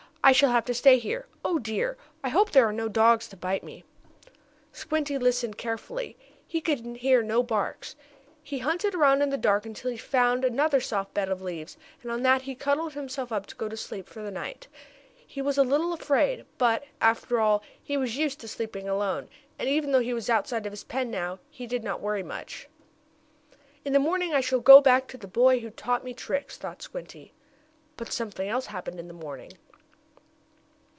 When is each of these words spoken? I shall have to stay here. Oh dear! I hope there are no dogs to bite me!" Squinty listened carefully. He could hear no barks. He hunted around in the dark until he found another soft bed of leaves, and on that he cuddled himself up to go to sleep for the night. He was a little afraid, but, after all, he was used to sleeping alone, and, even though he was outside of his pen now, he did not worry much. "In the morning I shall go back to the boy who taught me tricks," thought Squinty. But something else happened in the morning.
I 0.23 0.33
shall 0.33 0.51
have 0.51 0.65
to 0.65 0.73
stay 0.75 0.99
here. 0.99 1.25
Oh 1.43 1.57
dear! 1.57 1.97
I 2.23 2.29
hope 2.29 2.51
there 2.51 2.67
are 2.67 2.71
no 2.71 2.87
dogs 2.87 3.27
to 3.29 3.35
bite 3.35 3.63
me!" 3.63 3.83
Squinty 4.71 5.17
listened 5.17 5.57
carefully. 5.57 6.15
He 6.47 6.61
could 6.61 6.97
hear 6.97 7.23
no 7.23 7.41
barks. 7.41 7.95
He 8.43 8.59
hunted 8.59 8.93
around 8.93 9.23
in 9.23 9.31
the 9.31 9.35
dark 9.37 9.65
until 9.65 9.89
he 9.89 9.97
found 9.97 10.45
another 10.45 10.79
soft 10.79 11.15
bed 11.15 11.29
of 11.29 11.41
leaves, 11.41 11.75
and 12.03 12.11
on 12.11 12.21
that 12.21 12.43
he 12.43 12.53
cuddled 12.53 12.93
himself 12.93 13.31
up 13.31 13.47
to 13.47 13.55
go 13.55 13.67
to 13.67 13.75
sleep 13.75 14.07
for 14.07 14.21
the 14.21 14.29
night. 14.29 14.67
He 15.25 15.41
was 15.41 15.57
a 15.57 15.63
little 15.63 15.91
afraid, 15.91 16.45
but, 16.59 16.83
after 17.01 17.39
all, 17.39 17.63
he 17.83 17.97
was 17.97 18.15
used 18.15 18.39
to 18.41 18.47
sleeping 18.47 18.87
alone, 18.87 19.27
and, 19.57 19.67
even 19.67 19.91
though 19.91 19.99
he 20.01 20.13
was 20.13 20.29
outside 20.29 20.67
of 20.67 20.71
his 20.71 20.83
pen 20.83 21.09
now, 21.09 21.39
he 21.49 21.65
did 21.65 21.83
not 21.83 21.99
worry 21.99 22.23
much. 22.23 22.69
"In 23.83 23.91
the 23.91 23.97
morning 23.99 24.35
I 24.35 24.41
shall 24.41 24.59
go 24.59 24.81
back 24.81 25.07
to 25.07 25.17
the 25.17 25.27
boy 25.27 25.61
who 25.61 25.71
taught 25.71 26.03
me 26.03 26.13
tricks," 26.13 26.57
thought 26.57 26.83
Squinty. 26.83 27.33
But 27.97 28.13
something 28.13 28.47
else 28.47 28.67
happened 28.67 28.99
in 28.99 29.07
the 29.07 29.13
morning. 29.15 29.53